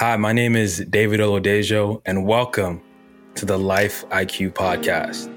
Hi, 0.00 0.16
my 0.16 0.32
name 0.32 0.56
is 0.56 0.82
David 0.88 1.20
Oladejo, 1.20 2.00
and 2.06 2.24
welcome 2.24 2.80
to 3.34 3.44
the 3.44 3.58
Life 3.58 4.08
IQ 4.08 4.54
podcast. 4.54 5.28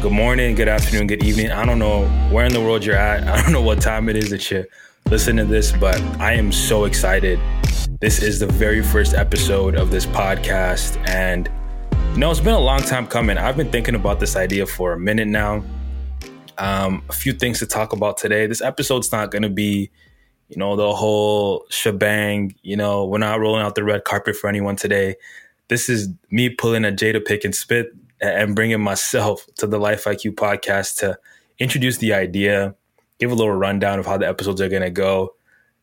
Good 0.00 0.12
morning, 0.12 0.54
good 0.54 0.68
afternoon, 0.68 1.06
good 1.06 1.22
evening. 1.22 1.50
I 1.50 1.66
don't 1.66 1.78
know 1.78 2.08
where 2.30 2.46
in 2.46 2.54
the 2.54 2.62
world 2.62 2.82
you're 2.82 2.96
at. 2.96 3.28
I 3.28 3.42
don't 3.42 3.52
know 3.52 3.60
what 3.60 3.82
time 3.82 4.08
it 4.08 4.16
is 4.16 4.30
that 4.30 4.50
you're 4.50 4.64
listening 5.10 5.44
to 5.44 5.52
this, 5.52 5.70
but 5.72 6.00
I 6.18 6.32
am 6.32 6.50
so 6.50 6.86
excited. 6.86 7.38
This 8.00 8.22
is 8.22 8.40
the 8.40 8.46
very 8.46 8.82
first 8.82 9.12
episode 9.12 9.74
of 9.74 9.90
this 9.90 10.06
podcast, 10.06 10.96
and 11.10 11.50
you 12.12 12.16
know, 12.16 12.30
it's 12.30 12.40
been 12.40 12.54
a 12.54 12.58
long 12.58 12.80
time 12.80 13.06
coming. 13.06 13.36
I've 13.36 13.58
been 13.58 13.70
thinking 13.70 13.94
about 13.94 14.18
this 14.18 14.34
idea 14.34 14.64
for 14.64 14.94
a 14.94 14.98
minute 14.98 15.28
now. 15.28 15.62
Um, 16.58 17.02
a 17.08 17.12
few 17.12 17.32
things 17.32 17.58
to 17.58 17.66
talk 17.66 17.92
about 17.92 18.16
today. 18.16 18.46
This 18.46 18.62
episode's 18.62 19.12
not 19.12 19.30
going 19.30 19.42
to 19.42 19.50
be, 19.50 19.90
you 20.48 20.56
know, 20.56 20.76
the 20.76 20.94
whole 20.94 21.66
shebang. 21.68 22.54
You 22.62 22.76
know, 22.76 23.04
we're 23.04 23.18
not 23.18 23.40
rolling 23.40 23.62
out 23.62 23.74
the 23.74 23.84
red 23.84 24.04
carpet 24.04 24.36
for 24.36 24.48
anyone 24.48 24.76
today. 24.76 25.16
This 25.68 25.88
is 25.88 26.08
me 26.30 26.48
pulling 26.48 26.84
a 26.84 26.92
Jada 26.92 27.20
Pinkett 27.22 27.54
Smith 27.54 27.86
and 28.20 28.54
bringing 28.54 28.80
myself 28.80 29.46
to 29.56 29.66
the 29.66 29.78
Life 29.78 30.04
IQ 30.04 30.34
podcast 30.34 30.98
to 30.98 31.18
introduce 31.58 31.98
the 31.98 32.12
idea, 32.12 32.74
give 33.18 33.30
a 33.30 33.34
little 33.34 33.54
rundown 33.54 33.98
of 33.98 34.06
how 34.06 34.16
the 34.16 34.28
episodes 34.28 34.60
are 34.60 34.68
going 34.68 34.82
to 34.82 34.90
go, 34.90 35.34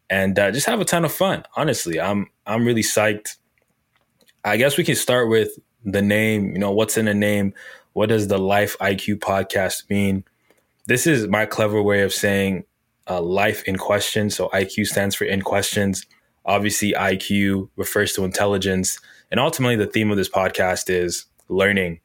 and 0.10 0.38
uh, 0.38 0.52
just 0.52 0.66
have 0.68 0.80
a 0.80 0.86
ton 0.86 1.06
of 1.06 1.12
fun. 1.12 1.44
Honestly, 1.56 2.00
I'm 2.00 2.28
I'm 2.46 2.66
really 2.66 2.84
psyched. 2.84 3.38
I 4.46 4.58
guess 4.58 4.78
we 4.78 4.84
can 4.84 4.96
start 4.96 5.30
with 5.30 5.52
the 5.86 6.02
name. 6.02 6.52
You 6.54 6.60
know, 6.60 6.72
what's 6.72 6.98
in 6.98 7.08
a 7.08 7.14
name? 7.14 7.54
What 7.94 8.10
does 8.10 8.28
the 8.28 8.38
Life 8.38 8.76
IQ 8.80 9.20
podcast 9.20 9.90
mean? 9.90 10.24
This 10.86 11.08
is 11.08 11.28
my 11.28 11.46
clever 11.46 11.82
way 11.82 12.02
of 12.02 12.14
saying 12.14 12.66
uh, 13.10 13.22
life 13.22 13.64
in 13.64 13.78
question. 13.78 14.30
So 14.30 14.50
IQ 14.50 14.88
stands 14.88 15.16
for 15.16 15.26
in 15.26 15.42
questions. 15.42 16.06
Obviously, 16.46 16.94
IQ 16.94 17.70
refers 17.78 18.14
to 18.14 18.26
intelligence. 18.26 19.00
And 19.32 19.40
ultimately, 19.40 19.78
the 19.78 19.88
theme 19.88 20.12
of 20.12 20.18
this 20.18 20.30
podcast 20.30 20.90
is 20.90 21.26
learning 21.48 22.02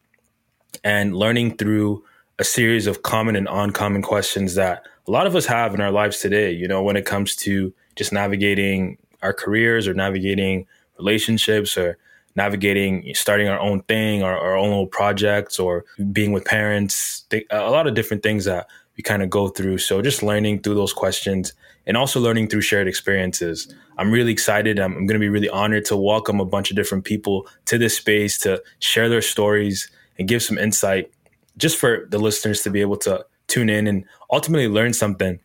and 0.84 1.16
learning 1.16 1.56
through 1.56 2.04
a 2.38 2.44
series 2.44 2.86
of 2.86 3.02
common 3.02 3.34
and 3.34 3.48
uncommon 3.50 4.02
questions 4.02 4.54
that 4.54 4.86
a 5.08 5.10
lot 5.10 5.26
of 5.26 5.34
us 5.34 5.46
have 5.46 5.74
in 5.74 5.80
our 5.80 5.90
lives 5.90 6.20
today, 6.20 6.52
you 6.52 6.68
know, 6.68 6.82
when 6.82 6.96
it 6.96 7.04
comes 7.04 7.34
to 7.34 7.72
just 7.96 8.12
navigating 8.12 8.96
our 9.22 9.32
careers 9.32 9.88
or 9.88 9.94
navigating 9.94 10.66
relationships 10.98 11.76
or 11.76 11.98
navigating 12.38 13.12
starting 13.14 13.48
our 13.48 13.58
own 13.58 13.82
thing 13.82 14.22
or 14.22 14.32
our 14.32 14.56
own 14.56 14.68
little 14.68 14.86
projects 14.86 15.58
or 15.58 15.84
being 16.12 16.32
with 16.32 16.44
parents 16.44 17.26
a 17.50 17.70
lot 17.70 17.86
of 17.86 17.94
different 17.94 18.22
things 18.22 18.44
that 18.46 18.66
we 18.96 19.02
kind 19.02 19.22
of 19.22 19.30
go 19.30 19.48
through. 19.48 19.78
So 19.78 20.02
just 20.02 20.22
learning 20.22 20.62
through 20.62 20.74
those 20.74 20.92
questions 20.92 21.52
and 21.86 21.96
also 21.96 22.20
learning 22.20 22.48
through 22.48 22.62
shared 22.62 22.88
experiences. 22.88 23.72
I'm 23.96 24.10
really 24.10 24.32
excited. 24.32 24.78
I'm, 24.78 24.92
I'm 24.96 25.06
going 25.06 25.20
to 25.20 25.24
be 25.24 25.28
really 25.28 25.48
honored 25.48 25.84
to 25.86 25.96
welcome 25.96 26.40
a 26.40 26.44
bunch 26.44 26.70
of 26.70 26.76
different 26.76 27.04
people 27.04 27.46
to 27.66 27.78
this 27.78 27.96
space 27.96 28.38
to 28.40 28.62
share 28.80 29.08
their 29.08 29.22
stories 29.22 29.88
and 30.18 30.26
give 30.26 30.42
some 30.42 30.58
insight 30.58 31.10
just 31.56 31.76
for 31.76 32.06
the 32.10 32.18
listeners 32.18 32.62
to 32.62 32.70
be 32.70 32.80
able 32.80 32.96
to 32.98 33.24
tune 33.46 33.70
in 33.70 33.86
and 33.86 34.04
ultimately 34.32 34.68
learn 34.68 34.92
something. 34.92 35.38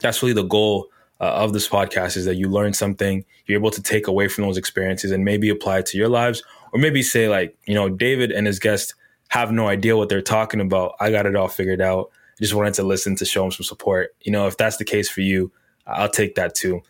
That's 0.00 0.22
really 0.22 0.34
the 0.34 0.42
goal 0.44 0.88
uh, 1.22 1.26
of 1.26 1.52
this 1.52 1.68
podcast 1.68 2.16
is 2.16 2.24
that 2.24 2.34
you 2.34 2.48
learn 2.48 2.72
something, 2.72 3.24
you're 3.46 3.58
able 3.58 3.70
to 3.70 3.80
take 3.80 4.08
away 4.08 4.26
from 4.26 4.44
those 4.44 4.56
experiences 4.56 5.12
and 5.12 5.24
maybe 5.24 5.48
apply 5.48 5.78
it 5.78 5.86
to 5.86 5.96
your 5.96 6.08
lives, 6.08 6.42
or 6.72 6.80
maybe 6.80 7.00
say 7.00 7.28
like, 7.28 7.56
you 7.64 7.74
know, 7.74 7.88
David 7.88 8.32
and 8.32 8.46
his 8.46 8.58
guest 8.58 8.94
have 9.28 9.52
no 9.52 9.68
idea 9.68 9.96
what 9.96 10.08
they're 10.08 10.20
talking 10.20 10.60
about. 10.60 10.94
I 11.00 11.12
got 11.12 11.24
it 11.24 11.36
all 11.36 11.48
figured 11.48 11.80
out. 11.80 12.10
I 12.10 12.42
just 12.42 12.54
wanted 12.54 12.74
to 12.74 12.82
listen 12.82 13.14
to 13.16 13.24
show 13.24 13.42
them 13.42 13.52
some 13.52 13.64
support. 13.64 14.16
You 14.22 14.32
know, 14.32 14.48
if 14.48 14.56
that's 14.56 14.78
the 14.78 14.84
case 14.84 15.08
for 15.08 15.20
you, 15.20 15.52
I'll 15.86 16.08
take 16.08 16.34
that 16.34 16.56
too. 16.56 16.82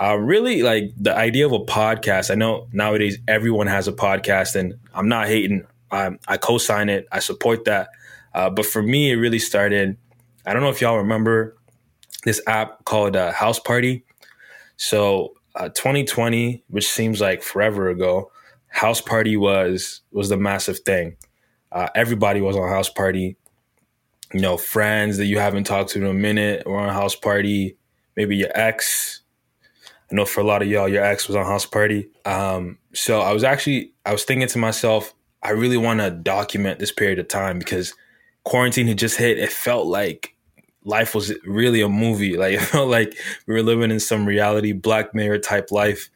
Uh, 0.00 0.16
really, 0.16 0.62
like 0.62 0.92
the 0.96 1.16
idea 1.16 1.46
of 1.46 1.52
a 1.52 1.60
podcast. 1.60 2.30
I 2.30 2.34
know 2.34 2.68
nowadays 2.72 3.18
everyone 3.26 3.68
has 3.68 3.88
a 3.88 3.92
podcast, 3.92 4.54
and 4.54 4.74
I'm 4.94 5.08
not 5.08 5.28
hating. 5.28 5.66
Um, 5.90 6.18
I 6.26 6.36
co-sign 6.36 6.88
it. 6.88 7.06
I 7.10 7.20
support 7.20 7.64
that. 7.64 7.88
Uh, 8.34 8.50
but 8.50 8.66
for 8.66 8.82
me, 8.82 9.10
it 9.10 9.16
really 9.16 9.40
started. 9.40 9.96
I 10.46 10.52
don't 10.52 10.62
know 10.62 10.68
if 10.70 10.80
y'all 10.80 10.98
remember 10.98 11.56
this 12.24 12.40
app 12.46 12.84
called 12.84 13.16
uh, 13.16 13.32
House 13.32 13.58
Party. 13.58 14.04
So 14.76 15.34
uh, 15.54 15.68
2020, 15.70 16.64
which 16.68 16.88
seems 16.88 17.20
like 17.20 17.42
forever 17.42 17.88
ago, 17.88 18.30
House 18.68 19.00
Party 19.00 19.36
was 19.36 20.02
was 20.12 20.28
the 20.28 20.36
massive 20.36 20.80
thing. 20.80 21.16
Uh, 21.72 21.88
everybody 21.94 22.40
was 22.40 22.56
on 22.56 22.68
House 22.68 22.88
Party. 22.88 23.36
You 24.32 24.40
know, 24.40 24.56
friends 24.56 25.16
that 25.16 25.26
you 25.26 25.38
haven't 25.38 25.64
talked 25.64 25.90
to 25.90 25.98
in 25.98 26.06
a 26.06 26.12
minute 26.12 26.66
were 26.66 26.78
on 26.78 26.92
House 26.92 27.16
Party. 27.16 27.76
Maybe 28.16 28.36
your 28.36 28.50
ex. 28.54 29.22
I 30.10 30.14
know 30.14 30.24
for 30.24 30.40
a 30.40 30.44
lot 30.44 30.62
of 30.62 30.68
y'all, 30.68 30.88
your 30.88 31.04
ex 31.04 31.28
was 31.28 31.36
on 31.36 31.46
House 31.46 31.66
Party. 31.66 32.08
Um, 32.24 32.78
so 32.92 33.20
I 33.20 33.32
was 33.32 33.44
actually 33.44 33.92
I 34.04 34.12
was 34.12 34.24
thinking 34.24 34.48
to 34.48 34.58
myself, 34.58 35.14
I 35.42 35.50
really 35.50 35.76
want 35.76 36.00
to 36.00 36.10
document 36.10 36.78
this 36.78 36.92
period 36.92 37.18
of 37.18 37.28
time 37.28 37.58
because 37.58 37.94
quarantine 38.44 38.86
had 38.86 38.98
just 38.98 39.16
hit. 39.16 39.38
It 39.38 39.52
felt 39.52 39.86
like 39.86 40.34
life 40.84 41.14
was 41.14 41.32
really 41.44 41.80
a 41.80 41.88
movie. 41.88 42.36
Like 42.38 42.54
it 42.54 42.60
felt 42.60 42.88
like 42.88 43.16
we 43.46 43.54
were 43.54 43.62
living 43.62 43.90
in 43.90 44.00
some 44.00 44.26
reality 44.26 44.72
Black 44.72 45.14
Mirror 45.14 45.38
type 45.38 45.70
life. 45.70 46.08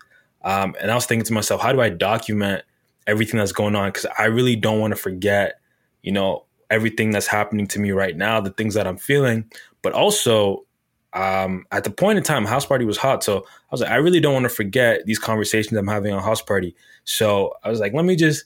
Um, 0.45 0.75
and 0.81 0.91
I 0.91 0.95
was 0.95 1.07
thinking 1.07 1.27
to 1.27 1.33
myself, 1.33 1.61
how 1.61 1.73
do 1.73 1.81
I 1.81 1.89
document 1.89 2.65
everything 3.07 3.39
that's 3.39 3.53
going 3.53 3.77
on? 3.77 3.89
Because 3.89 4.07
I 4.19 4.25
really 4.25 4.57
don't 4.57 4.81
want 4.81 4.93
to 4.93 4.97
forget, 4.97 5.61
you 6.03 6.13
know, 6.13 6.45
everything 6.71 7.11
that's 7.11 7.27
happening 7.27 7.67
to 7.69 7.79
me 7.79 7.93
right 7.93 8.17
now, 8.17 8.41
the 8.41 8.51
things 8.51 8.75
that 8.75 8.87
I'm 8.87 8.97
feeling. 8.97 9.51
But 9.83 9.93
also, 9.93 10.65
um, 11.13 11.67
at 11.71 11.85
the 11.85 11.91
point 11.91 12.19
in 12.19 12.25
time, 12.25 12.45
House 12.45 12.65
Party 12.65 12.85
was 12.85 12.97
hot. 12.97 13.23
So 13.23 13.39
I 13.39 13.71
was 13.71 13.81
like, 13.83 13.91
I 13.91 13.97
really 13.97 14.21
don't 14.21 14.33
want 14.33 14.45
to 14.45 14.49
forget 14.49 15.05
these 15.05 15.19
conversations 15.19 15.77
I'm 15.77 15.87
having 15.87 16.13
on 16.13 16.23
House 16.23 16.41
Party. 16.41 16.75
So 17.05 17.55
I 17.63 17.69
was 17.69 17.81
like, 17.81 17.93
let 17.93 18.05
me 18.05 18.17
just 18.17 18.45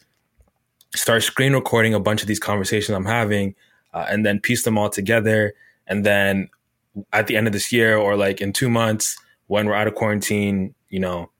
start 0.94 1.22
screen 1.22 1.52
recording 1.52 1.94
a 1.94 2.00
bunch 2.00 2.22
of 2.22 2.28
these 2.28 2.40
conversations 2.40 2.96
I'm 2.96 3.04
having 3.04 3.54
uh, 3.94 4.06
and 4.08 4.26
then 4.26 4.40
piece 4.40 4.64
them 4.64 4.76
all 4.76 4.90
together 4.90 5.54
and 5.86 6.04
then 6.04 6.48
at 7.12 7.26
the 7.26 7.36
end 7.36 7.46
of 7.46 7.52
this 7.52 7.72
year 7.72 7.96
or 7.96 8.16
like 8.16 8.40
in 8.40 8.52
two 8.52 8.70
months 8.70 9.18
when 9.48 9.66
we're 9.66 9.74
out 9.74 9.86
of 9.86 9.94
quarantine, 9.94 10.74
you 10.88 10.98
know, 10.98 11.30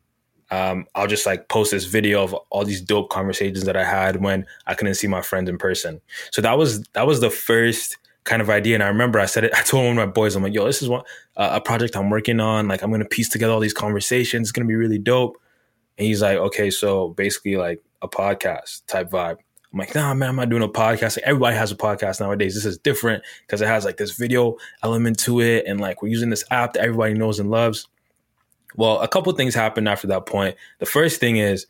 um, 0.51 0.87
I'll 0.95 1.09
just 1.09 1.27
like 1.27 1.49
post 1.49 1.73
this 1.73 1.85
video 1.85 2.23
of 2.23 2.33
all 2.51 2.65
these 2.65 2.81
dope 2.81 3.11
conversations 3.11 3.65
that 3.65 3.77
I 3.77 3.85
had 3.85 4.23
when 4.23 4.47
I 4.67 4.75
couldn't 4.75 4.95
see 4.95 5.09
my 5.09 5.23
friends 5.23 5.49
in 5.49 5.59
person. 5.59 6.01
So 6.31 6.41
that 6.43 6.57
was 6.57 6.83
that 6.93 7.07
was 7.07 7.21
the 7.21 7.31
first 7.31 7.97
kind 8.25 8.41
of 8.41 8.51
idea. 8.51 8.75
And 8.75 8.83
I 8.83 8.89
remember 8.89 9.19
I 9.19 9.27
said 9.27 9.45
it. 9.45 9.53
I 9.57 9.63
told 9.63 9.85
one 9.85 9.99
of 9.99 10.07
my 10.09 10.13
boys, 10.13 10.37
I'm 10.37 10.43
like, 10.43 10.55
"Yo, 10.55 10.65
this 10.65 10.83
is 10.83 10.89
what 10.89 11.07
uh, 11.37 11.51
a 11.53 11.61
project 11.61 11.97
I'm 11.97 12.11
working 12.11 12.39
on. 12.39 12.69
Like, 12.69 12.83
I'm 12.83 12.91
gonna 12.91 13.05
piece 13.07 13.29
together 13.29 13.53
all 13.53 13.61
these 13.61 13.75
conversations. 13.75 14.49
It's 14.49 14.53
gonna 14.53 14.69
be 14.69 14.77
really 14.77 14.99
dope." 14.99 15.37
And 15.99 16.07
he's 16.07 16.23
like, 16.23 16.39
"Okay, 16.39 16.71
so 16.71 17.09
basically 17.11 17.57
like 17.57 17.83
a 18.03 18.09
podcast 18.09 18.87
type 18.87 19.11
vibe." 19.11 19.39
I'm 19.77 19.81
like, 19.81 19.95
nah, 19.95 20.15
man, 20.15 20.31
I'm 20.31 20.37
not 20.37 20.49
doing 20.49 20.63
a 20.63 20.69
podcast. 20.69 21.19
Like, 21.19 21.27
everybody 21.27 21.55
has 21.55 21.71
a 21.71 21.77
podcast 21.77 22.19
nowadays. 22.19 22.55
This 22.55 22.65
is 22.65 22.79
different 22.79 23.23
because 23.43 23.61
it 23.61 23.69
has 23.69 23.85
like 23.85 23.99
this 23.99 24.13
video 24.13 24.57
element 24.83 25.19
to 25.21 25.43
it. 25.43 25.67
And 25.67 25.79
like, 25.79 26.01
we're 26.01 26.09
using 26.09 26.31
this 26.31 26.45
app 26.51 26.73
that 26.73 26.81
everybody 26.81 27.13
knows 27.13 27.39
and 27.39 27.51
loves. 27.51 27.87
Well, 28.77 29.03
a 29.03 29.09
couple 29.09 29.31
things 29.35 29.55
happened 29.55 29.87
after 29.87 30.07
that 30.07 30.25
point. 30.25 30.57
The 30.79 30.87
first 30.87 31.21
thing 31.21 31.37
is 31.37 31.67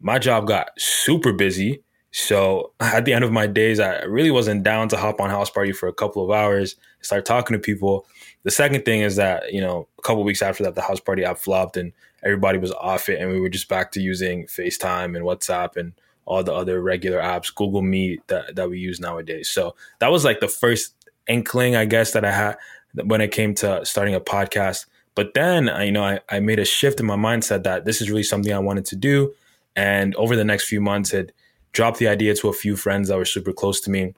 my 0.00 0.20
job 0.20 0.46
got 0.46 0.70
super 0.78 1.32
busy. 1.32 1.82
So 2.12 2.74
at 2.80 3.04
the 3.04 3.12
end 3.12 3.24
of 3.24 3.32
my 3.32 3.48
days, 3.48 3.80
I 3.80 4.02
really 4.02 4.30
wasn't 4.30 4.62
down 4.62 4.88
to 4.90 4.96
hop 4.96 5.20
on 5.20 5.28
house 5.28 5.50
party 5.50 5.72
for 5.72 5.88
a 5.88 5.92
couple 5.92 6.24
of 6.24 6.30
hours, 6.30 6.76
start 7.00 7.26
talking 7.26 7.56
to 7.56 7.60
people. 7.60 8.06
The 8.44 8.52
second 8.52 8.84
thing 8.84 9.00
is 9.00 9.16
that, 9.16 9.52
you 9.52 9.60
know, 9.60 9.88
a 9.98 10.02
couple 10.02 10.22
weeks 10.22 10.42
after 10.42 10.62
that, 10.62 10.76
the 10.76 10.82
house 10.82 11.00
party 11.00 11.24
app 11.24 11.38
flopped 11.38 11.76
and 11.76 11.92
everybody 12.22 12.58
was 12.58 12.70
off 12.70 13.08
it. 13.08 13.20
And 13.20 13.32
we 13.32 13.40
were 13.40 13.48
just 13.48 13.68
back 13.68 13.90
to 13.92 14.00
using 14.00 14.46
FaceTime 14.46 15.16
and 15.16 15.24
WhatsApp 15.24 15.76
and 15.76 15.94
all 16.28 16.44
the 16.44 16.52
other 16.52 16.80
regular 16.82 17.18
apps, 17.18 17.52
Google 17.52 17.80
Meet 17.80 18.26
that, 18.28 18.54
that 18.54 18.68
we 18.68 18.78
use 18.78 19.00
nowadays. 19.00 19.48
So 19.48 19.74
that 19.98 20.12
was 20.12 20.24
like 20.26 20.40
the 20.40 20.48
first 20.48 20.94
inkling, 21.26 21.74
I 21.74 21.86
guess, 21.86 22.12
that 22.12 22.22
I 22.24 22.30
had 22.30 22.56
when 22.92 23.22
it 23.22 23.32
came 23.32 23.54
to 23.56 23.84
starting 23.86 24.14
a 24.14 24.20
podcast. 24.20 24.84
But 25.14 25.32
then, 25.32 25.70
you 25.82 25.90
know, 25.90 26.04
I, 26.04 26.20
I 26.28 26.40
made 26.40 26.58
a 26.58 26.66
shift 26.66 27.00
in 27.00 27.06
my 27.06 27.16
mindset 27.16 27.62
that 27.62 27.86
this 27.86 28.02
is 28.02 28.10
really 28.10 28.22
something 28.22 28.52
I 28.52 28.58
wanted 28.58 28.84
to 28.86 28.96
do. 28.96 29.32
And 29.74 30.14
over 30.16 30.36
the 30.36 30.44
next 30.44 30.68
few 30.68 30.82
months, 30.82 31.12
had 31.12 31.32
dropped 31.72 31.98
the 31.98 32.08
idea 32.08 32.34
to 32.34 32.48
a 32.48 32.52
few 32.52 32.76
friends 32.76 33.08
that 33.08 33.16
were 33.16 33.24
super 33.24 33.54
close 33.54 33.80
to 33.80 33.90
me, 33.90 34.12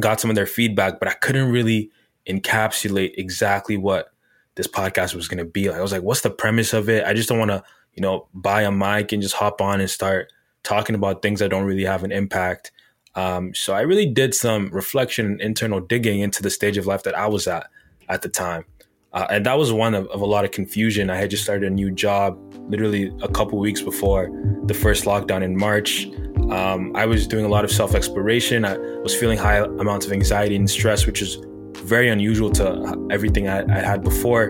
got 0.00 0.20
some 0.20 0.30
of 0.30 0.36
their 0.36 0.46
feedback, 0.46 0.98
but 0.98 1.08
I 1.08 1.12
couldn't 1.12 1.52
really 1.52 1.90
encapsulate 2.26 3.12
exactly 3.18 3.76
what 3.76 4.12
this 4.54 4.66
podcast 4.66 5.14
was 5.14 5.28
going 5.28 5.38
to 5.38 5.44
be 5.44 5.68
like. 5.68 5.78
I 5.78 5.82
was 5.82 5.92
like, 5.92 6.02
what's 6.02 6.22
the 6.22 6.30
premise 6.30 6.72
of 6.72 6.88
it? 6.88 7.04
I 7.04 7.12
just 7.12 7.28
don't 7.28 7.38
want 7.38 7.50
to, 7.50 7.62
you 7.92 8.00
know, 8.00 8.28
buy 8.32 8.62
a 8.62 8.72
mic 8.72 9.12
and 9.12 9.20
just 9.20 9.34
hop 9.34 9.60
on 9.60 9.80
and 9.80 9.90
start 9.90 10.32
talking 10.64 10.94
about 10.94 11.22
things 11.22 11.40
that 11.40 11.50
don't 11.50 11.64
really 11.64 11.84
have 11.84 12.02
an 12.02 12.10
impact. 12.12 12.72
Um, 13.14 13.54
so 13.54 13.74
I 13.74 13.82
really 13.82 14.06
did 14.06 14.34
some 14.34 14.70
reflection 14.70 15.26
and 15.26 15.40
internal 15.40 15.80
digging 15.80 16.20
into 16.20 16.42
the 16.42 16.50
stage 16.50 16.76
of 16.76 16.86
life 16.86 17.04
that 17.04 17.16
I 17.16 17.28
was 17.28 17.46
at 17.46 17.68
at 18.08 18.22
the 18.22 18.28
time. 18.28 18.64
Uh, 19.12 19.28
and 19.30 19.46
that 19.46 19.56
was 19.56 19.72
one 19.72 19.94
of, 19.94 20.08
of, 20.08 20.20
a 20.20 20.26
lot 20.26 20.44
of 20.44 20.50
confusion. 20.50 21.08
I 21.08 21.14
had 21.14 21.30
just 21.30 21.44
started 21.44 21.70
a 21.70 21.70
new 21.70 21.92
job 21.92 22.36
literally 22.68 23.12
a 23.22 23.28
couple 23.28 23.60
weeks 23.60 23.80
before 23.80 24.28
the 24.64 24.74
first 24.74 25.04
lockdown 25.04 25.44
in 25.44 25.56
March. 25.56 26.06
Um, 26.50 26.90
I 26.96 27.06
was 27.06 27.28
doing 27.28 27.44
a 27.44 27.48
lot 27.48 27.64
of 27.64 27.70
self 27.70 27.94
exploration. 27.94 28.64
I 28.64 28.76
was 28.76 29.14
feeling 29.14 29.38
high 29.38 29.58
amounts 29.58 30.04
of 30.04 30.12
anxiety 30.12 30.56
and 30.56 30.68
stress, 30.68 31.06
which 31.06 31.22
is 31.22 31.38
very 31.76 32.08
unusual 32.08 32.50
to 32.50 33.06
everything 33.12 33.48
I, 33.48 33.60
I 33.72 33.78
had 33.78 34.02
before. 34.02 34.46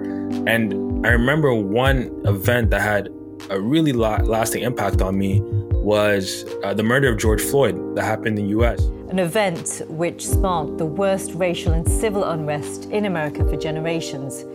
And 0.46 1.06
I 1.06 1.10
remember 1.10 1.54
one 1.54 2.22
event 2.24 2.70
that 2.70 2.80
had 2.80 3.10
a 3.50 3.60
really 3.60 3.92
la- 3.92 4.22
lasting 4.22 4.62
impact 4.62 5.02
on 5.02 5.18
me 5.18 5.42
was 5.84 6.46
uh, 6.64 6.72
the 6.72 6.82
murder 6.82 7.10
of 7.10 7.18
George 7.18 7.42
Floyd 7.42 7.94
that 7.94 8.04
happened 8.04 8.38
in 8.38 8.46
the 8.46 8.58
US. 8.58 8.80
An 9.10 9.18
event 9.18 9.82
which 9.88 10.26
sparked 10.26 10.78
the 10.78 10.86
worst 10.86 11.32
racial 11.34 11.74
and 11.74 11.86
civil 11.86 12.24
unrest 12.24 12.86
in 12.86 13.04
America 13.04 13.44
for 13.48 13.56
generations. 13.56 14.46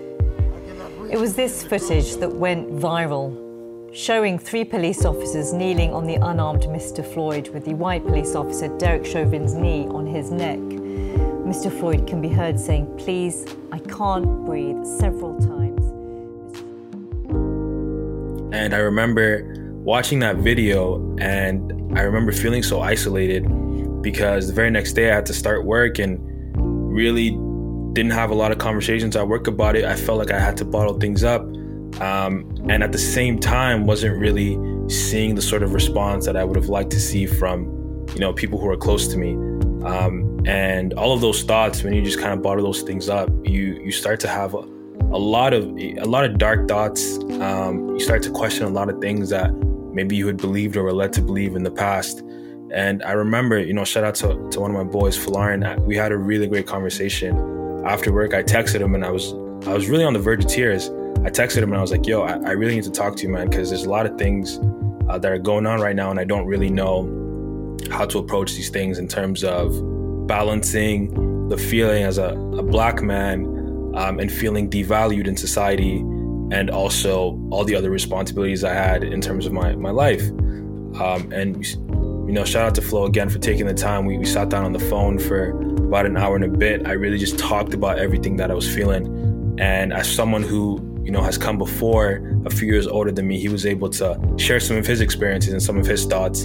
It 1.12 1.20
was 1.20 1.36
this 1.36 1.64
footage 1.64 2.16
that 2.18 2.30
went 2.30 2.72
viral, 2.72 3.94
showing 3.94 4.40
three 4.40 4.64
police 4.64 5.06
officers 5.06 5.54
kneeling 5.54 5.94
on 5.94 6.08
the 6.08 6.16
unarmed 6.16 6.64
Mr. 6.64 7.06
Floyd 7.14 7.50
with 7.50 7.64
the 7.64 7.76
white 7.76 8.04
police 8.06 8.34
officer 8.36 8.68
Derek 8.80 9.06
Chauvin's 9.06 9.54
knee 9.54 9.86
on 9.88 10.08
his 10.08 10.32
neck. 10.32 10.58
Mr. 10.58 11.72
Floyd 11.72 12.08
can 12.08 12.22
be 12.22 12.30
heard 12.30 12.60
saying, 12.60 12.86
Please, 12.98 13.46
I 13.72 13.80
can't 13.80 14.46
breathe, 14.46 14.84
several 14.84 15.40
times. 15.40 15.86
And 18.52 18.74
I 18.74 18.80
remember 18.80 19.49
watching 19.84 20.20
that 20.20 20.38
video, 20.38 21.16
and 21.20 21.98
I 21.98 22.02
remember 22.02 22.32
feeling 22.32 22.64
so 22.64 22.82
isolated 22.82 23.44
because 24.02 24.48
the 24.48 24.54
very 24.54 24.70
next 24.72 24.94
day 24.94 25.12
I 25.12 25.16
had 25.16 25.26
to 25.28 25.34
start 25.34 25.66
work 25.66 26.00
and 26.00 26.20
really 26.94 27.32
didn't 27.94 28.12
have 28.12 28.30
a 28.30 28.36
lot 28.36 28.52
of 28.52 28.58
conversations 28.58 29.16
at 29.16 29.28
work 29.28 29.48
about 29.48 29.76
it. 29.76 29.86
I 29.86 29.96
felt 29.96 30.20
like 30.20 30.32
I 30.32 30.40
had 30.40 30.58
to 30.58 30.66
bottle 30.66 31.00
things 31.00 31.24
up. 31.24 31.42
Um, 32.02 32.56
and 32.70 32.84
at 32.84 32.92
the 32.92 32.98
same 32.98 33.40
time, 33.40 33.86
wasn't 33.86 34.18
really 34.18 34.58
seeing 34.90 35.36
the 35.36 35.42
sort 35.42 35.64
of 35.64 35.74
response 35.74 36.26
that 36.26 36.38
I 36.38 36.44
would 36.44 36.56
have 36.56 36.70
liked 36.70 36.92
to 36.92 37.00
see 37.00 37.26
from, 37.26 37.66
you 38.14 38.20
know, 38.20 38.32
people 38.32 38.60
who 38.60 38.70
are 38.70 38.78
close 38.78 39.08
to 39.08 39.18
me. 39.18 39.34
Um, 39.86 40.40
and 40.46 40.94
all 40.94 41.14
of 41.14 41.22
those 41.22 41.44
thoughts, 41.44 41.84
when 41.84 41.94
you 41.94 42.02
just 42.04 42.20
kind 42.20 42.34
of 42.34 42.42
bottle 42.42 42.64
those 42.64 42.84
things 42.84 43.10
up, 43.10 43.30
you 43.44 43.82
you 43.84 43.92
start 43.92 44.20
to 44.22 44.28
have 44.28 44.54
a, 44.54 44.58
a 44.58 45.18
lot 45.18 45.54
of 45.54 45.64
a 45.78 46.06
lot 46.06 46.26
of 46.26 46.38
dark 46.38 46.68
thoughts. 46.68 47.18
Um, 47.42 47.90
you 47.96 48.00
start 48.00 48.22
to 48.24 48.32
question 48.32 48.66
a 48.66 48.70
lot 48.70 48.90
of 48.90 49.00
things 49.02 49.30
that 49.30 49.52
maybe 49.94 50.16
you 50.16 50.28
had 50.28 50.38
believed 50.38 50.76
or 50.78 50.84
were 50.84 50.94
led 50.94 51.14
to 51.14 51.22
believe 51.22 51.56
in 51.56 51.64
the 51.64 51.72
past. 51.72 52.20
And 52.72 53.02
I 53.04 53.14
remember, 53.14 53.60
you 53.60 53.74
know, 53.74 53.84
shout 53.84 54.04
out 54.04 54.16
to, 54.16 54.50
to 54.52 54.60
one 54.60 54.72
of 54.72 54.78
my 54.78 54.84
boys, 54.84 55.18
Falarin. 55.18 55.80
We 55.86 55.96
had 55.96 56.12
a 56.12 56.18
really 56.18 56.48
great 56.48 56.68
conversation 56.68 57.36
after 57.86 58.12
work, 58.12 58.34
I 58.34 58.44
texted 58.44 58.82
him 58.82 58.96
and 58.96 59.06
I 59.06 59.12
was 59.12 59.34
I 59.68 59.74
was 59.74 59.90
really 59.90 60.04
on 60.04 60.14
the 60.14 60.20
verge 60.20 60.44
of 60.44 60.50
tears. 60.50 60.90
I 61.20 61.30
texted 61.30 61.58
him 61.58 61.70
and 61.70 61.78
I 61.78 61.82
was 61.82 61.92
like, 61.92 62.06
"Yo, 62.06 62.22
I, 62.22 62.34
I 62.34 62.52
really 62.52 62.76
need 62.76 62.84
to 62.86 62.92
talk 62.92 63.16
to 63.18 63.24
you, 63.24 63.30
man, 63.30 63.50
because 63.50 63.70
there's 63.70 63.86
a 63.86 63.90
lot 63.90 64.06
of 64.06 64.18
things 64.18 64.60
uh, 65.10 65.18
that 65.18 65.32
are 65.32 65.38
going 65.38 65.66
on 65.66 65.82
right 65.82 65.96
now, 65.96 66.12
and 66.12 66.20
I 66.20 66.24
don't 66.24 66.46
really 66.46 66.70
know 66.70 67.78
how 67.92 68.06
to 68.06 68.20
approach 68.20 68.54
these 68.56 68.70
things 68.70 69.00
in 69.00 69.08
terms 69.08 69.44
of 69.44 70.28
balancing 70.28 71.48
the 71.50 71.58
feeling 71.58 72.04
as 72.04 72.18
a, 72.18 72.30
a 72.58 72.64
black 72.64 73.02
man 73.02 73.46
um, 73.96 74.20
and 74.20 74.32
feeling 74.32 74.70
devalued 74.70 75.28
in 75.28 75.36
society, 75.36 76.04
and 76.52 76.70
also 76.70 77.40
all 77.52 77.64
the 77.64 77.76
other 77.76 77.90
responsibilities 77.90 78.64
I 78.64 78.74
had 78.74 79.04
in 79.04 79.22
terms 79.22 79.46
of 79.46 79.54
my 79.54 79.76
my 79.76 79.92
life. 79.92 80.30
Um, 81.00 81.32
and 81.32 81.66
you 82.30 82.34
know, 82.34 82.46
shout 82.46 82.68
out 82.68 82.76
to 82.76 82.82
Flo 82.82 83.06
again 83.06 83.30
for 83.30 83.40
taking 83.40 83.66
the 83.66 83.74
time. 83.74 84.06
We, 84.06 84.18
we 84.18 84.26
sat 84.26 84.50
down 84.50 84.64
on 84.64 84.72
the 84.72 84.80
phone 84.80 85.18
for 85.18 85.50
about 85.88 86.06
an 86.06 86.16
hour 86.16 86.36
and 86.36 86.46
a 86.46 86.48
bit. 86.48 86.88
I 86.88 86.92
really 86.92 87.18
just 87.18 87.40
talked 87.40 87.74
about 87.74 87.98
everything 87.98 88.38
that 88.38 88.52
I 88.52 88.54
was 88.54 88.72
feeling. 88.72 89.56
And 89.60 89.92
as 89.92 90.08
someone 90.08 90.44
who, 90.44 90.80
you 91.04 91.12
know, 91.12 91.24
has 91.24 91.40
come 91.40 91.58
before, 91.58 92.40
a 92.46 92.50
few 92.52 92.68
years 92.68 92.86
older 92.86 93.12
than 93.12 93.28
me, 93.28 93.40
he 93.40 93.50
was 93.50 93.66
able 93.66 93.90
to 93.90 94.20
share 94.38 94.60
some 94.60 94.78
of 94.78 94.86
his 94.86 95.02
experiences 95.02 95.54
and 95.54 95.62
some 95.62 95.78
of 95.78 95.88
his 95.88 96.06
thoughts. 96.06 96.44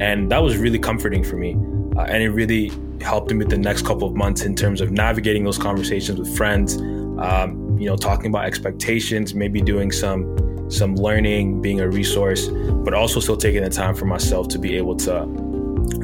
And 0.00 0.30
that 0.32 0.42
was 0.42 0.56
really 0.56 0.78
comforting 0.78 1.22
for 1.22 1.36
me. 1.36 1.54
Uh, 1.96 2.04
and 2.04 2.22
it 2.22 2.30
really 2.30 2.72
helped 3.02 3.30
me 3.30 3.36
with 3.36 3.50
the 3.50 3.58
next 3.58 3.84
couple 3.84 4.08
of 4.08 4.14
months 4.14 4.42
in 4.42 4.54
terms 4.54 4.80
of 4.80 4.90
navigating 4.90 5.44
those 5.44 5.58
conversations 5.58 6.18
with 6.18 6.34
friends, 6.34 6.76
um, 7.18 7.65
you 7.78 7.86
know, 7.86 7.96
talking 7.96 8.26
about 8.26 8.44
expectations, 8.44 9.34
maybe 9.34 9.60
doing 9.60 9.90
some 9.92 10.36
some 10.68 10.96
learning, 10.96 11.60
being 11.60 11.80
a 11.80 11.88
resource, 11.88 12.48
but 12.48 12.92
also 12.92 13.20
still 13.20 13.36
taking 13.36 13.62
the 13.62 13.70
time 13.70 13.94
for 13.94 14.04
myself 14.04 14.48
to 14.48 14.58
be 14.58 14.76
able 14.76 14.96
to 14.96 15.24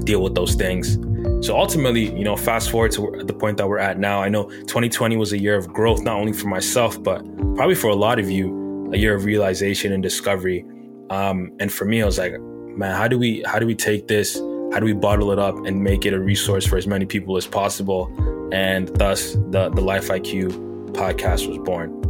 deal 0.05 0.23
with 0.23 0.35
those 0.35 0.55
things. 0.55 0.99
So 1.45 1.57
ultimately, 1.57 2.17
you 2.17 2.25
know, 2.25 2.37
fast 2.37 2.71
forward 2.71 2.93
to 2.93 3.25
the 3.25 3.35
point 3.35 3.57
that 3.59 3.69
we're 3.69 3.79
at 3.79 3.99
now, 3.99 4.23
I 4.23 4.29
know 4.29 4.45
2020 4.45 5.17
was 5.17 5.33
a 5.33 5.39
year 5.39 5.57
of 5.57 5.73
growth, 5.73 6.03
not 6.03 6.17
only 6.17 6.33
for 6.33 6.47
myself, 6.47 7.03
but 7.03 7.25
probably 7.57 7.75
for 7.75 7.89
a 7.89 7.97
lot 7.97 8.19
of 8.19 8.31
you, 8.31 8.91
a 8.93 8.97
year 8.97 9.15
of 9.15 9.25
realization 9.25 9.93
and 9.93 10.03
discovery. 10.03 10.65
Um, 11.11 11.53
and 11.59 11.73
for 11.73 11.85
me, 11.85 12.03
I 12.03 12.07
was 12.07 12.19
like, 12.19 12.39
man, 12.41 12.97
how 12.97 13.09
do 13.09 13.19
we 13.19 13.43
how 13.47 13.59
do 13.59 13.67
we 13.67 13.75
take 13.75 14.09
this? 14.09 14.37
How 14.73 14.79
do 14.81 14.87
we 14.87 14.93
bottle 14.93 15.33
it 15.33 15.39
up 15.39 15.57
and 15.67 15.83
make 15.83 16.07
it 16.07 16.15
a 16.15 16.21
resource 16.21 16.67
for 16.67 16.77
as 16.77 16.87
many 16.87 17.05
people 17.05 17.37
as 17.37 17.47
possible? 17.47 18.11
And 18.53 18.89
thus, 18.97 19.35
the 19.51 19.71
the 19.75 19.81
Life 19.81 20.09
IQ 20.09 20.72
podcast 20.93 21.49
was 21.49 21.59
born. 21.59 22.03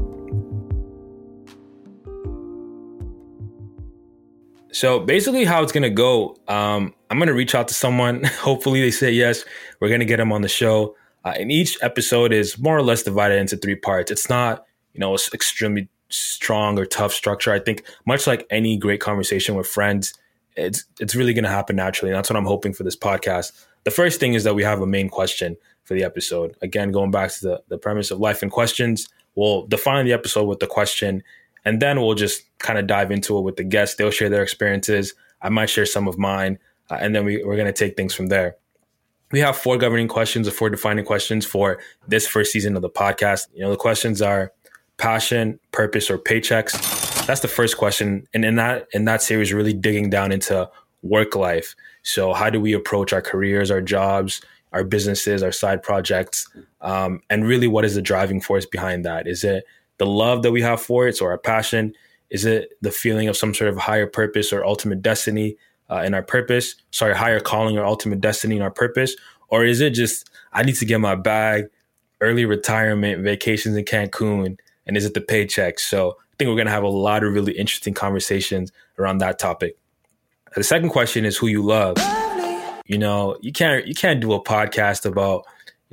So 4.72 5.00
basically, 5.00 5.44
how 5.44 5.62
it's 5.62 5.70
gonna 5.70 5.90
go, 5.90 6.36
um, 6.48 6.94
I'm 7.10 7.18
gonna 7.18 7.34
reach 7.34 7.54
out 7.54 7.68
to 7.68 7.74
someone. 7.74 8.24
Hopefully, 8.40 8.80
they 8.80 8.90
say 8.90 9.12
yes. 9.12 9.44
We're 9.80 9.90
gonna 9.90 10.06
get 10.06 10.16
them 10.16 10.32
on 10.32 10.42
the 10.42 10.48
show. 10.48 10.96
Uh, 11.24 11.34
and 11.38 11.52
each 11.52 11.78
episode 11.82 12.32
is 12.32 12.58
more 12.58 12.76
or 12.76 12.82
less 12.82 13.02
divided 13.02 13.38
into 13.38 13.56
three 13.56 13.76
parts. 13.76 14.10
It's 14.10 14.28
not, 14.28 14.64
you 14.92 15.00
know, 15.00 15.14
extremely 15.32 15.88
strong 16.08 16.78
or 16.78 16.84
tough 16.84 17.12
structure. 17.12 17.52
I 17.52 17.60
think 17.60 17.84
much 18.06 18.26
like 18.26 18.46
any 18.50 18.76
great 18.76 19.00
conversation 19.00 19.54
with 19.54 19.66
friends, 19.66 20.14
it's 20.56 20.84
it's 20.98 21.14
really 21.14 21.34
gonna 21.34 21.48
happen 21.48 21.76
naturally. 21.76 22.10
And 22.10 22.16
that's 22.16 22.30
what 22.30 22.36
I'm 22.36 22.46
hoping 22.46 22.72
for 22.72 22.82
this 22.82 22.96
podcast. 22.96 23.52
The 23.84 23.90
first 23.90 24.20
thing 24.20 24.34
is 24.34 24.44
that 24.44 24.54
we 24.54 24.62
have 24.62 24.80
a 24.80 24.86
main 24.86 25.08
question 25.08 25.56
for 25.84 25.94
the 25.94 26.04
episode. 26.04 26.56
Again, 26.62 26.92
going 26.92 27.10
back 27.10 27.30
to 27.32 27.40
the, 27.40 27.62
the 27.68 27.78
premise 27.78 28.10
of 28.10 28.20
life 28.20 28.42
and 28.42 28.50
questions, 28.50 29.08
we'll 29.34 29.66
define 29.66 30.04
the 30.04 30.12
episode 30.12 30.44
with 30.44 30.60
the 30.60 30.66
question 30.66 31.22
and 31.64 31.80
then 31.80 32.00
we'll 32.00 32.14
just 32.14 32.44
kind 32.58 32.78
of 32.78 32.86
dive 32.86 33.10
into 33.10 33.38
it 33.38 33.42
with 33.42 33.56
the 33.56 33.64
guests. 33.64 33.96
They'll 33.96 34.10
share 34.10 34.28
their 34.28 34.42
experiences. 34.42 35.14
I 35.40 35.48
might 35.48 35.70
share 35.70 35.86
some 35.86 36.08
of 36.08 36.18
mine. 36.18 36.58
Uh, 36.90 36.98
and 37.00 37.14
then 37.14 37.24
we, 37.24 37.42
we're 37.44 37.56
going 37.56 37.66
to 37.66 37.72
take 37.72 37.96
things 37.96 38.14
from 38.14 38.26
there. 38.26 38.56
We 39.30 39.40
have 39.40 39.56
four 39.56 39.78
governing 39.78 40.08
questions 40.08 40.46
or 40.46 40.50
four 40.50 40.68
defining 40.68 41.04
questions 41.04 41.46
for 41.46 41.78
this 42.06 42.26
first 42.26 42.52
season 42.52 42.76
of 42.76 42.82
the 42.82 42.90
podcast. 42.90 43.46
You 43.54 43.62
know, 43.62 43.70
the 43.70 43.76
questions 43.76 44.20
are 44.20 44.52
passion, 44.98 45.58
purpose, 45.70 46.10
or 46.10 46.18
paychecks. 46.18 47.26
That's 47.26 47.40
the 47.40 47.48
first 47.48 47.78
question. 47.78 48.26
And 48.34 48.44
in 48.44 48.56
that 48.56 48.88
in 48.92 49.06
that 49.06 49.22
series, 49.22 49.52
really 49.52 49.72
digging 49.72 50.10
down 50.10 50.32
into 50.32 50.68
work 51.02 51.34
life. 51.34 51.74
So 52.02 52.34
how 52.34 52.50
do 52.50 52.60
we 52.60 52.74
approach 52.74 53.12
our 53.12 53.22
careers, 53.22 53.70
our 53.70 53.80
jobs, 53.80 54.42
our 54.72 54.84
businesses, 54.84 55.42
our 55.42 55.52
side 55.52 55.82
projects, 55.82 56.48
um, 56.80 57.20
and 57.30 57.46
really 57.46 57.68
what 57.68 57.84
is 57.84 57.94
the 57.94 58.02
driving 58.02 58.40
force 58.40 58.66
behind 58.66 59.04
that? 59.04 59.26
Is 59.26 59.44
it 59.44 59.64
the 59.98 60.06
love 60.06 60.42
that 60.42 60.52
we 60.52 60.62
have 60.62 60.80
for 60.80 61.06
it, 61.06 61.16
so 61.16 61.26
our 61.26 61.38
passion? 61.38 61.94
Is 62.30 62.44
it 62.44 62.70
the 62.80 62.90
feeling 62.90 63.28
of 63.28 63.36
some 63.36 63.52
sort 63.52 63.68
of 63.68 63.76
higher 63.76 64.06
purpose 64.06 64.52
or 64.52 64.64
ultimate 64.64 65.02
destiny 65.02 65.56
uh, 65.90 66.02
in 66.04 66.14
our 66.14 66.22
purpose? 66.22 66.76
Sorry, 66.90 67.14
higher 67.14 67.40
calling 67.40 67.76
or 67.76 67.84
ultimate 67.84 68.20
destiny 68.20 68.56
in 68.56 68.62
our 68.62 68.70
purpose? 68.70 69.14
Or 69.48 69.64
is 69.66 69.82
it 69.82 69.90
just, 69.90 70.30
I 70.54 70.62
need 70.62 70.76
to 70.76 70.86
get 70.86 70.98
my 70.98 71.14
bag, 71.14 71.66
early 72.22 72.46
retirement, 72.46 73.22
vacations 73.22 73.76
in 73.76 73.84
Cancun, 73.84 74.58
and 74.86 74.96
is 74.96 75.04
it 75.04 75.12
the 75.12 75.20
paycheck? 75.20 75.78
So 75.78 76.12
I 76.12 76.34
think 76.38 76.48
we're 76.48 76.56
going 76.56 76.66
to 76.66 76.72
have 76.72 76.84
a 76.84 76.88
lot 76.88 77.22
of 77.22 77.34
really 77.34 77.52
interesting 77.52 77.92
conversations 77.92 78.72
around 78.98 79.18
that 79.18 79.38
topic. 79.38 79.76
The 80.56 80.64
second 80.64 80.88
question 80.88 81.26
is 81.26 81.36
who 81.36 81.48
you 81.48 81.62
love. 81.62 81.96
You 82.86 82.98
know, 82.98 83.36
you 83.40 83.52
can't 83.52 83.86
you 83.86 83.94
can't 83.94 84.20
do 84.20 84.32
a 84.32 84.42
podcast 84.42 85.06
about 85.06 85.44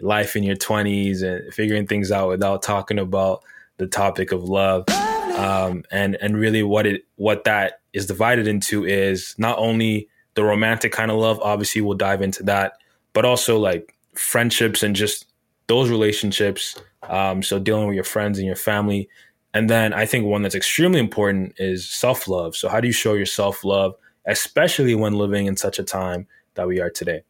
life 0.02 0.36
in 0.36 0.44
your 0.44 0.56
20s 0.56 1.22
and 1.24 1.54
figuring 1.54 1.88
things 1.88 2.12
out 2.12 2.30
without 2.30 2.64
talking 2.64 3.00
about 3.00 3.44
the 3.78 3.88
topic 3.88 4.32
of 4.32 4.44
love. 4.44 4.88
Um, 4.90 5.84
and 5.92 6.18
and 6.22 6.38
really 6.38 6.64
what 6.64 6.86
it 6.86 7.06
what 7.16 7.44
that 7.46 7.82
is 7.94 8.06
divided 8.06 8.48
into 8.48 8.86
is 8.86 9.36
not 9.38 9.58
only 9.58 10.10
the 10.36 10.44
romantic 10.44 10.92
kind 10.92 11.12
of 11.12 11.18
love, 11.18 11.40
obviously 11.42 11.82
we'll 11.82 11.98
dive 11.98 12.22
into 12.22 12.44
that, 12.44 12.74
but 13.14 13.26
also 13.26 13.58
like 13.58 13.96
friendships 14.16 14.84
and 14.84 14.96
just 14.96 15.26
those 15.68 15.90
relationships. 15.90 16.80
Um, 17.04 17.42
so 17.42 17.60
dealing 17.60 17.88
with 17.88 17.96
your 17.96 18.04
friends 18.04 18.38
and 18.38 18.46
your 18.46 18.56
family. 18.56 19.10
And 19.54 19.70
then 19.70 19.94
I 19.94 20.06
think 20.06 20.26
one 20.26 20.44
that's 20.44 20.56
extremely 20.56 21.00
important 21.00 21.56
is 21.58 21.90
self 21.90 22.28
love. 22.28 22.56
So 22.56 22.70
how 22.70 22.82
do 22.82 22.88
you 22.88 22.94
show 22.94 23.14
your 23.14 23.26
self 23.26 23.64
love, 23.64 23.96
especially 24.26 24.96
when 24.96 25.14
living 25.14 25.48
in 25.48 25.56
such 25.56 25.80
a 25.80 25.84
time 25.84 26.28
that 26.60 26.68
we 26.68 26.82
are 26.82 26.90
today? 26.90 27.24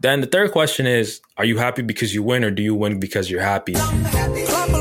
Then 0.00 0.22
the 0.22 0.26
third 0.26 0.50
question 0.50 0.86
is 0.86 1.20
Are 1.36 1.44
you 1.44 1.58
happy 1.58 1.82
because 1.82 2.14
you 2.14 2.22
win, 2.22 2.42
or 2.42 2.50
do 2.50 2.62
you 2.62 2.74
win 2.74 2.98
because 2.98 3.30
you're 3.30 3.42
happy? 3.42 3.74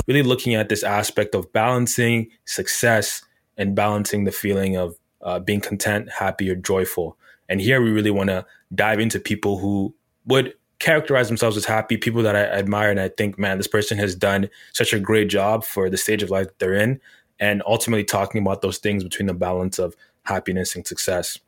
Really 0.08 0.24
looking 0.24 0.56
at 0.56 0.70
this 0.70 0.84
aspect 0.84 1.36
of 1.36 1.52
balancing 1.52 2.30
success 2.46 3.22
and 3.58 3.76
balancing 3.76 4.24
the 4.24 4.32
feeling 4.32 4.76
of 4.78 4.96
uh, 5.22 5.40
being 5.40 5.62
content, 5.62 6.10
happy, 6.10 6.50
or 6.50 6.56
joyful. 6.56 7.18
And 7.50 7.62
here 7.62 7.82
we 7.82 7.92
really 7.92 8.12
want 8.12 8.30
to 8.30 8.46
dive 8.74 9.00
into 9.00 9.20
people 9.20 9.60
who 9.60 9.94
would 10.26 10.54
characterize 10.80 11.28
themselves 11.28 11.58
as 11.58 11.66
happy, 11.66 11.98
people 11.98 12.24
that 12.24 12.36
I 12.36 12.44
admire 12.44 12.90
and 12.90 13.00
I 13.00 13.10
think, 13.10 13.38
man, 13.38 13.58
this 13.58 13.68
person 13.68 13.98
has 14.00 14.16
done 14.16 14.50
such 14.74 14.94
a 14.94 15.00
great 15.00 15.30
job 15.30 15.64
for 15.64 15.90
the 15.90 15.98
stage 15.98 16.24
of 16.24 16.30
life 16.30 16.48
they're 16.60 16.74
in. 16.74 17.00
And 17.40 17.62
ultimately 17.66 18.04
talking 18.04 18.42
about 18.42 18.62
those 18.62 18.78
things 18.78 19.04
between 19.04 19.28
the 19.28 19.34
balance 19.34 19.80
of 19.80 19.96
happiness 20.24 20.76
and 20.76 20.86
success. 20.88 21.40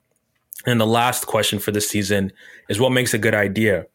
And 0.65 0.79
the 0.79 0.87
last 0.87 1.27
question 1.27 1.59
for 1.59 1.71
this 1.71 1.89
season 1.89 2.31
is 2.69 2.79
what 2.79 2.91
makes 2.91 3.13
a 3.13 3.17
good 3.17 3.35
idea? 3.35 3.85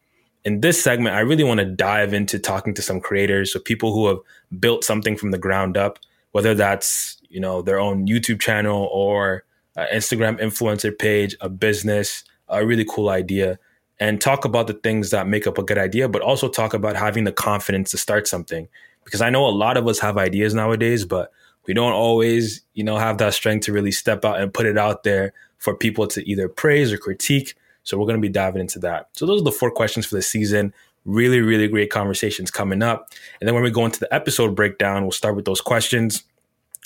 in 0.43 0.61
this 0.61 0.81
segment, 0.81 1.15
I 1.15 1.19
really 1.19 1.43
want 1.43 1.59
to 1.59 1.65
dive 1.65 2.13
into 2.13 2.39
talking 2.39 2.73
to 2.73 2.81
some 2.81 2.99
creators, 2.99 3.53
so 3.53 3.59
people 3.59 3.93
who 3.93 4.07
have 4.07 4.17
built 4.59 4.83
something 4.83 5.15
from 5.15 5.31
the 5.31 5.37
ground 5.37 5.77
up, 5.77 5.99
whether 6.31 6.55
that's 6.55 7.17
you 7.29 7.39
know 7.39 7.61
their 7.61 7.79
own 7.79 8.07
YouTube 8.07 8.39
channel 8.39 8.89
or 8.91 9.43
uh, 9.77 9.85
Instagram 9.93 10.39
influencer 10.39 10.97
page, 10.97 11.35
a 11.41 11.49
business, 11.49 12.23
a 12.49 12.65
really 12.65 12.85
cool 12.85 13.09
idea, 13.09 13.59
and 13.99 14.19
talk 14.19 14.43
about 14.43 14.67
the 14.67 14.73
things 14.73 15.11
that 15.11 15.27
make 15.27 15.45
up 15.45 15.57
a 15.57 15.63
good 15.63 15.77
idea, 15.77 16.09
but 16.09 16.21
also 16.21 16.49
talk 16.49 16.73
about 16.73 16.95
having 16.95 17.23
the 17.23 17.31
confidence 17.31 17.91
to 17.91 17.97
start 17.97 18.27
something. 18.27 18.67
Because 19.03 19.21
I 19.21 19.29
know 19.29 19.47
a 19.47 19.49
lot 19.49 19.77
of 19.77 19.87
us 19.87 19.99
have 19.99 20.17
ideas 20.17 20.53
nowadays, 20.53 21.05
but 21.05 21.31
we 21.67 21.73
don't 21.73 21.93
always, 21.93 22.61
you 22.73 22.83
know, 22.83 22.97
have 22.97 23.17
that 23.19 23.33
strength 23.33 23.65
to 23.65 23.73
really 23.73 23.91
step 23.91 24.25
out 24.25 24.39
and 24.39 24.53
put 24.53 24.65
it 24.65 24.77
out 24.77 25.03
there 25.03 25.33
for 25.61 25.75
people 25.75 26.07
to 26.07 26.27
either 26.27 26.49
praise 26.49 26.91
or 26.91 26.97
critique. 26.97 27.53
So 27.83 27.97
we're 27.97 28.07
going 28.07 28.17
to 28.17 28.21
be 28.21 28.29
diving 28.29 28.61
into 28.61 28.79
that. 28.79 29.09
So 29.13 29.27
those 29.27 29.41
are 29.41 29.45
the 29.45 29.51
four 29.51 29.69
questions 29.69 30.07
for 30.07 30.15
the 30.15 30.21
season. 30.21 30.73
Really, 31.05 31.39
really 31.39 31.67
great 31.67 31.91
conversations 31.91 32.49
coming 32.49 32.81
up. 32.81 33.09
And 33.39 33.47
then 33.47 33.53
when 33.53 33.63
we 33.63 33.69
go 33.69 33.85
into 33.85 33.99
the 33.99 34.13
episode 34.13 34.55
breakdown, 34.55 35.03
we'll 35.03 35.11
start 35.11 35.35
with 35.35 35.45
those 35.45 35.61
questions. 35.61 36.23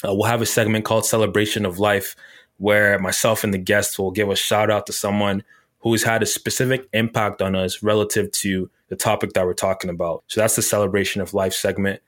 Uh, 0.06 0.14
we'll 0.14 0.28
have 0.28 0.42
a 0.42 0.46
segment 0.46 0.84
called 0.84 1.06
Celebration 1.06 1.66
of 1.66 1.80
Life, 1.80 2.18
where 2.58 3.00
myself 3.00 3.46
and 3.46 3.54
the 3.54 3.58
guests 3.58 3.98
will 3.98 4.12
give 4.12 4.30
a 4.30 4.36
shout 4.36 4.70
out 4.70 4.86
to 4.88 4.94
someone 4.94 5.44
who's 5.80 6.04
had 6.04 6.22
a 6.22 6.26
specific 6.26 6.88
impact 6.92 7.42
on 7.42 7.56
us 7.56 7.82
relative 7.82 8.30
to 8.32 8.70
the 8.90 8.96
topic 8.98 9.32
that 9.34 9.46
we're 9.46 9.54
talking 9.54 9.90
about. 9.90 10.24
So 10.28 10.42
that's 10.42 10.58
the 10.58 10.62
Celebration 10.62 11.22
of 11.22 11.34
Life 11.34 11.54
segment. 11.54 12.02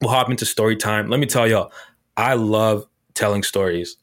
We'll 0.00 0.10
hop 0.10 0.28
into 0.28 0.44
story 0.44 0.76
time. 0.76 1.08
Let 1.08 1.20
me 1.20 1.26
tell 1.26 1.46
y'all, 1.46 1.72
I 2.16 2.34
love 2.34 2.86
telling 3.14 3.44
stories. 3.44 3.96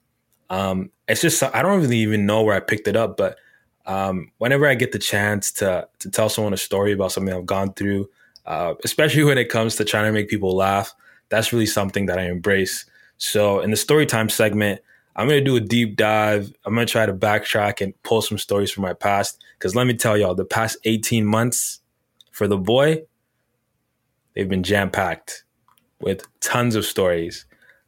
Um, 0.50 0.92
it's 1.08 1.22
just 1.22 1.42
I 1.44 1.62
don't 1.62 1.82
really 1.82 2.00
even 2.00 2.26
know 2.26 2.44
where 2.44 2.56
I 2.56 2.60
picked 2.60 2.88
it 2.88 2.96
up, 2.96 3.18
but 3.18 3.38
um, 3.86 4.32
whenever 4.38 4.68
I 4.68 4.76
get 4.76 4.92
the 4.92 5.00
chance 5.00 5.52
to 5.54 5.88
to 6.00 6.10
tell 6.10 6.30
someone 6.30 6.54
a 6.54 6.58
story 6.58 6.92
about 6.92 7.12
something 7.12 7.34
I've 7.34 7.46
gone 7.46 7.74
through, 7.74 8.10
uh, 8.46 8.76
especially 8.84 9.24
when 9.24 9.38
it 9.38 9.50
comes 9.50 9.76
to 9.76 9.86
trying 9.86 10.06
to 10.06 10.12
make 10.12 10.30
people 10.30 10.56
laugh, 10.56 10.94
that's 11.30 11.54
really 11.54 11.66
something 11.66 12.06
that 12.08 12.20
I 12.20 12.24
embrace. 12.24 12.86
So 13.18 13.60
in 13.60 13.72
the 13.72 13.78
story 13.78 14.06
time 14.06 14.30
segment, 14.30 14.82
I'm 15.16 15.28
gonna 15.28 15.42
do 15.42 15.56
a 15.56 15.62
deep 15.62 15.96
dive. 15.96 16.54
I'm 16.66 16.74
gonna 16.74 16.86
try 16.86 17.06
to 17.06 17.14
backtrack 17.14 17.82
and 17.82 17.94
pull 18.04 18.22
some 18.22 18.38
stories 18.38 18.72
from 18.72 18.84
my 18.84 18.94
past. 18.94 19.44
Because 19.58 19.76
let 19.76 19.88
me 19.88 19.94
tell 19.94 20.18
y'all, 20.18 20.36
the 20.36 20.46
past 20.46 20.78
18 20.84 21.26
months 21.26 21.80
for 22.32 22.48
the 22.48 22.58
boy, 22.58 23.04
they've 24.34 24.50
been 24.50 24.64
jam 24.64 24.92
packed 24.92 25.46
with 26.02 26.26
tons 26.42 26.76
of 26.76 26.86
stories. 26.86 27.46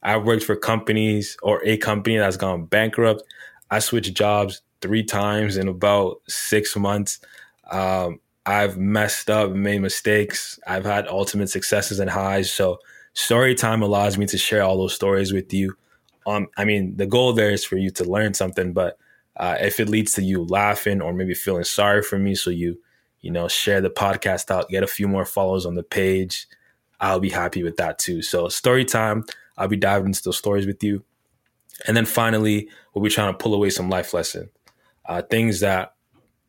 I've 0.07 0.23
worked 0.23 0.45
for 0.45 0.55
companies 0.55 1.35
or 1.43 1.61
a 1.65 1.75
company 1.75 2.15
that's 2.15 2.37
gone 2.37 2.63
bankrupt. 2.63 3.23
I 3.69 3.79
switched 3.79 4.13
jobs 4.13 4.61
three 4.81 5.03
times 5.03 5.57
in 5.57 5.67
about 5.67 6.21
six 6.29 6.77
months. 6.77 7.19
Um, 7.69 8.21
I've 8.45 8.77
messed 8.77 9.29
up, 9.29 9.51
made 9.51 9.81
mistakes. 9.81 10.61
I've 10.65 10.85
had 10.85 11.09
ultimate 11.09 11.49
successes 11.49 11.99
and 11.99 12.09
highs. 12.09 12.49
So 12.49 12.79
story 13.15 13.53
time 13.53 13.81
allows 13.81 14.17
me 14.17 14.25
to 14.27 14.37
share 14.37 14.63
all 14.63 14.77
those 14.77 14.93
stories 14.93 15.33
with 15.33 15.51
you. 15.51 15.75
Um, 16.25 16.47
I 16.55 16.63
mean, 16.63 16.95
the 16.95 17.05
goal 17.05 17.33
there 17.33 17.51
is 17.51 17.65
for 17.65 17.75
you 17.75 17.89
to 17.91 18.05
learn 18.05 18.33
something, 18.33 18.71
but 18.71 18.97
uh, 19.35 19.57
if 19.59 19.77
it 19.81 19.89
leads 19.89 20.13
to 20.13 20.23
you 20.23 20.45
laughing 20.45 21.01
or 21.01 21.11
maybe 21.11 21.33
feeling 21.33 21.65
sorry 21.65 22.01
for 22.01 22.17
me, 22.17 22.33
so 22.33 22.49
you, 22.49 22.79
you 23.19 23.29
know, 23.29 23.49
share 23.49 23.81
the 23.81 23.89
podcast 23.89 24.49
out, 24.51 24.69
get 24.69 24.83
a 24.83 24.87
few 24.87 25.09
more 25.09 25.25
follows 25.25 25.65
on 25.65 25.75
the 25.75 25.83
page, 25.83 26.47
I'll 27.01 27.19
be 27.19 27.29
happy 27.29 27.61
with 27.61 27.75
that 27.75 27.99
too. 27.99 28.21
So 28.21 28.47
story 28.47 28.85
time, 28.85 29.25
I'll 29.57 29.67
be 29.67 29.77
diving 29.77 30.07
into 30.07 30.23
those 30.23 30.37
stories 30.37 30.65
with 30.65 30.83
you. 30.83 31.03
And 31.87 31.95
then 31.95 32.05
finally, 32.05 32.69
we'll 32.93 33.03
be 33.03 33.09
trying 33.09 33.33
to 33.33 33.37
pull 33.37 33.53
away 33.53 33.69
some 33.69 33.89
life 33.89 34.13
lesson, 34.13 34.49
uh, 35.05 35.21
things 35.21 35.59
that 35.59 35.93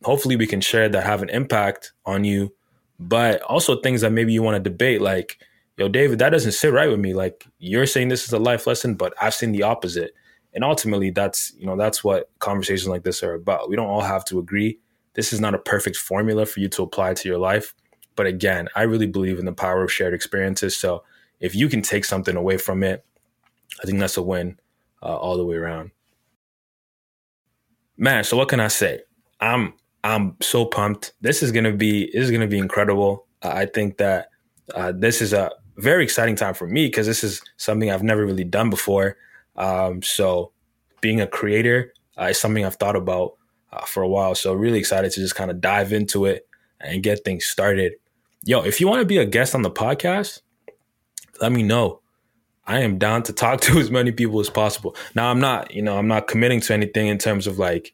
hopefully 0.03 0.35
we 0.35 0.47
can 0.47 0.61
share 0.61 0.89
that 0.89 1.03
have 1.03 1.21
an 1.21 1.29
impact 1.29 1.91
on 2.05 2.23
you, 2.23 2.53
but 2.99 3.41
also 3.43 3.79
things 3.79 4.01
that 4.01 4.11
maybe 4.11 4.33
you 4.33 4.41
want 4.41 4.61
to 4.61 4.69
debate, 4.69 5.01
like, 5.01 5.39
yo, 5.77 5.87
David, 5.87 6.19
that 6.19 6.31
doesn't 6.31 6.51
sit 6.51 6.73
right 6.73 6.89
with 6.89 6.99
me. 6.99 7.13
Like 7.13 7.45
you're 7.57 7.85
saying 7.85 8.09
this 8.09 8.25
is 8.25 8.33
a 8.33 8.39
life 8.39 8.67
lesson, 8.67 8.95
but 8.95 9.13
I've 9.21 9.33
seen 9.33 9.53
the 9.53 9.63
opposite. 9.63 10.13
And 10.53 10.63
ultimately 10.63 11.09
that's, 11.11 11.53
you 11.57 11.65
know, 11.65 11.77
that's 11.77 12.03
what 12.03 12.29
conversations 12.39 12.87
like 12.87 13.03
this 13.03 13.23
are 13.23 13.33
about. 13.33 13.69
We 13.69 13.75
don't 13.75 13.87
all 13.87 14.01
have 14.01 14.25
to 14.25 14.39
agree. 14.39 14.79
This 15.13 15.31
is 15.31 15.39
not 15.39 15.53
a 15.53 15.59
perfect 15.59 15.95
formula 15.95 16.45
for 16.45 16.59
you 16.59 16.67
to 16.69 16.83
apply 16.83 17.13
to 17.13 17.29
your 17.29 17.37
life. 17.37 17.73
But 18.15 18.25
again, 18.25 18.67
I 18.75 18.81
really 18.83 19.07
believe 19.07 19.39
in 19.39 19.45
the 19.45 19.53
power 19.53 19.83
of 19.83 19.91
shared 19.91 20.13
experiences. 20.13 20.75
So 20.75 21.03
if 21.39 21.55
you 21.55 21.69
can 21.69 21.81
take 21.81 22.05
something 22.05 22.35
away 22.35 22.57
from 22.57 22.83
it, 22.83 23.05
I 23.81 23.85
think 23.85 23.99
that's 23.99 24.17
a 24.17 24.21
win 24.21 24.59
uh, 25.01 25.15
all 25.15 25.37
the 25.37 25.45
way 25.45 25.55
around. 25.55 25.91
Man, 27.97 28.23
so 28.23 28.37
what 28.37 28.49
can 28.49 28.59
I 28.59 28.67
say? 28.67 29.01
I'm 29.39 29.73
I'm 30.03 30.35
so 30.41 30.65
pumped. 30.65 31.13
This 31.21 31.43
is 31.43 31.51
gonna 31.51 31.73
be 31.73 32.05
this 32.11 32.23
is 32.23 32.31
gonna 32.31 32.47
be 32.47 32.57
incredible. 32.57 33.27
Uh, 33.41 33.49
I 33.49 33.65
think 33.65 33.97
that 33.97 34.29
uh, 34.73 34.93
this 34.95 35.21
is 35.21 35.33
a 35.33 35.51
very 35.77 36.03
exciting 36.03 36.35
time 36.35 36.53
for 36.53 36.67
me 36.67 36.87
because 36.87 37.07
this 37.07 37.23
is 37.23 37.41
something 37.57 37.91
I've 37.91 38.03
never 38.03 38.25
really 38.25 38.43
done 38.43 38.69
before. 38.69 39.17
Um, 39.55 40.01
so 40.01 40.51
being 41.01 41.21
a 41.21 41.27
creator 41.27 41.93
uh, 42.19 42.25
is 42.25 42.39
something 42.39 42.65
I've 42.65 42.75
thought 42.75 42.95
about 42.95 43.33
uh, 43.71 43.85
for 43.85 44.03
a 44.03 44.07
while. 44.07 44.35
So 44.35 44.53
really 44.53 44.79
excited 44.79 45.11
to 45.11 45.19
just 45.19 45.35
kind 45.35 45.51
of 45.51 45.61
dive 45.61 45.93
into 45.93 46.25
it 46.25 46.47
and 46.81 47.03
get 47.03 47.23
things 47.23 47.45
started. 47.45 47.93
Yo, 48.43 48.61
if 48.61 48.79
you 48.79 48.87
want 48.87 49.01
to 49.01 49.05
be 49.05 49.17
a 49.17 49.25
guest 49.25 49.55
on 49.55 49.61
the 49.61 49.71
podcast, 49.71 50.41
let 51.41 51.51
me 51.51 51.63
know. 51.63 52.01
I 52.65 52.81
am 52.81 52.97
down 52.97 53.23
to 53.23 53.33
talk 53.33 53.61
to 53.61 53.79
as 53.79 53.89
many 53.89 54.11
people 54.11 54.39
as 54.39 54.49
possible. 54.49 54.95
Now 55.15 55.29
I'm 55.29 55.39
not, 55.39 55.73
you 55.73 55.81
know, 55.81 55.97
I'm 55.97 56.07
not 56.07 56.27
committing 56.27 56.61
to 56.61 56.73
anything 56.73 57.07
in 57.07 57.17
terms 57.17 57.47
of 57.47 57.57
like, 57.57 57.93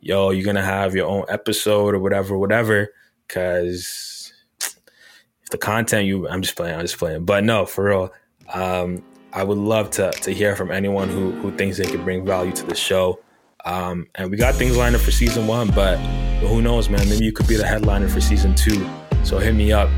yo, 0.00 0.30
you're 0.30 0.44
gonna 0.44 0.62
have 0.62 0.94
your 0.94 1.06
own 1.06 1.24
episode 1.28 1.94
or 1.94 1.98
whatever, 1.98 2.38
whatever. 2.38 2.92
Cause 3.28 4.32
if 4.60 5.50
the 5.50 5.58
content 5.58 6.06
you, 6.06 6.28
I'm 6.28 6.42
just 6.42 6.56
playing, 6.56 6.74
I'm 6.74 6.82
just 6.82 6.98
playing. 6.98 7.24
But 7.24 7.44
no, 7.44 7.66
for 7.66 7.84
real, 7.84 8.12
um, 8.52 9.02
I 9.32 9.42
would 9.44 9.58
love 9.58 9.90
to 9.92 10.12
to 10.12 10.32
hear 10.32 10.56
from 10.56 10.70
anyone 10.70 11.08
who 11.08 11.32
who 11.32 11.54
thinks 11.56 11.76
they 11.76 11.86
could 11.86 12.04
bring 12.04 12.24
value 12.24 12.52
to 12.52 12.64
the 12.64 12.74
show. 12.74 13.20
Um, 13.66 14.06
and 14.14 14.30
we 14.30 14.36
got 14.36 14.54
things 14.54 14.76
lined 14.76 14.94
up 14.94 15.02
for 15.02 15.10
season 15.10 15.46
one, 15.46 15.70
but 15.72 15.96
who 16.38 16.62
knows, 16.62 16.88
man? 16.88 17.06
Maybe 17.08 17.24
you 17.24 17.32
could 17.32 17.48
be 17.48 17.56
the 17.56 17.66
headliner 17.66 18.08
for 18.08 18.20
season 18.20 18.54
two. 18.54 18.88
So 19.24 19.38
hit 19.38 19.54
me 19.54 19.72
up. 19.72 19.90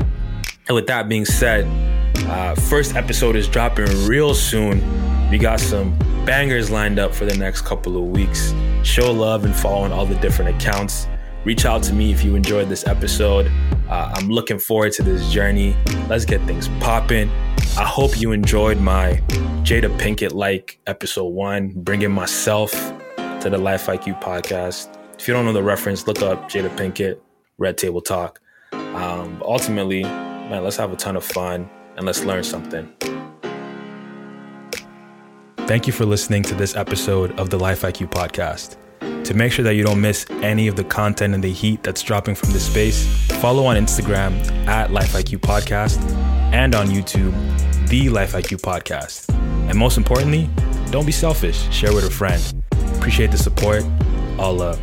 And 0.67 0.75
with 0.75 0.87
that 0.87 1.07
being 1.07 1.25
said, 1.25 1.65
uh, 2.27 2.55
first 2.55 2.95
episode 2.95 3.35
is 3.35 3.47
dropping 3.47 3.85
real 4.07 4.33
soon. 4.33 4.81
We 5.29 5.37
got 5.37 5.59
some 5.59 5.97
bangers 6.25 6.69
lined 6.69 6.99
up 6.99 7.13
for 7.13 7.25
the 7.25 7.37
next 7.37 7.61
couple 7.61 7.97
of 7.97 8.09
weeks. 8.09 8.53
Show 8.83 9.11
love 9.11 9.45
and 9.45 9.55
follow 9.55 9.83
on 9.83 9.91
all 9.91 10.05
the 10.05 10.15
different 10.15 10.55
accounts. 10.55 11.07
Reach 11.45 11.65
out 11.65 11.83
to 11.83 11.93
me 11.93 12.11
if 12.11 12.23
you 12.23 12.35
enjoyed 12.35 12.69
this 12.69 12.85
episode. 12.87 13.51
Uh, 13.89 14.11
I'm 14.15 14.29
looking 14.29 14.59
forward 14.59 14.91
to 14.93 15.03
this 15.03 15.31
journey. 15.31 15.75
Let's 16.07 16.25
get 16.25 16.41
things 16.43 16.67
popping. 16.79 17.29
I 17.77 17.85
hope 17.85 18.19
you 18.19 18.31
enjoyed 18.31 18.79
my 18.79 19.21
Jada 19.63 19.95
Pinkett 19.99 20.33
like 20.33 20.79
episode 20.87 21.27
one, 21.27 21.71
bringing 21.75 22.11
myself 22.11 22.71
to 23.41 23.49
the 23.49 23.57
Life 23.57 23.87
IQ 23.87 24.21
podcast. 24.21 24.95
If 25.17 25.27
you 25.27 25.33
don't 25.33 25.45
know 25.45 25.53
the 25.53 25.63
reference, 25.63 26.07
look 26.07 26.21
up 26.21 26.49
Jada 26.49 26.75
Pinkett, 26.75 27.19
Red 27.57 27.77
Table 27.77 28.01
Talk. 28.01 28.41
Um, 28.71 29.41
ultimately, 29.45 30.03
man, 30.03 30.63
let's 30.63 30.77
have 30.77 30.91
a 30.91 30.95
ton 30.95 31.15
of 31.15 31.23
fun 31.23 31.69
and 31.99 32.05
let's 32.05 32.23
learn 32.23 32.43
something. 32.43 32.91
Thank 35.67 35.85
you 35.85 35.93
for 35.93 36.05
listening 36.05 36.43
to 36.43 36.55
this 36.55 36.75
episode 36.75 37.37
of 37.37 37.49
the 37.49 37.59
Life 37.59 37.81
IQ 37.81 38.09
podcast. 38.09 38.77
To 39.25 39.33
make 39.33 39.51
sure 39.51 39.63
that 39.65 39.75
you 39.75 39.83
don't 39.83 39.99
miss 39.99 40.25
any 40.41 40.67
of 40.69 40.77
the 40.77 40.83
content 40.85 41.35
and 41.35 41.43
the 41.43 41.51
heat 41.51 41.83
that's 41.83 42.01
dropping 42.01 42.35
from 42.35 42.51
this 42.51 42.65
space, 42.65 43.05
follow 43.41 43.65
on 43.65 43.75
Instagram 43.75 44.33
at 44.65 44.91
Life 44.91 45.11
IQ 45.13 45.41
Podcast 45.41 45.99
and 46.53 46.73
on 46.73 46.87
YouTube, 46.87 47.33
The 47.89 48.09
Life 48.09 48.31
IQ 48.31 48.61
Podcast. 48.61 49.29
And 49.69 49.77
most 49.77 49.97
importantly, 49.97 50.49
don't 50.89 51.05
be 51.05 51.11
selfish, 51.11 51.69
share 51.71 51.93
with 51.93 52.05
a 52.05 52.09
friend. 52.09 52.41
Appreciate 52.95 53.29
the 53.29 53.37
support. 53.37 53.83
All 54.39 54.55
love. 54.55 54.79